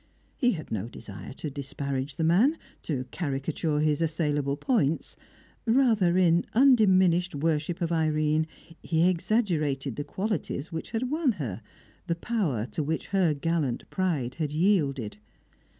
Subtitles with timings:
[0.35, 5.15] He had no desire to disparage the man, to caricature his assailable points;
[5.67, 8.47] rather, in undiminished worship of Irene,
[8.81, 11.61] he exaggerated the qualities which had won her,
[12.07, 15.17] the power to which her gallant pride had yielded.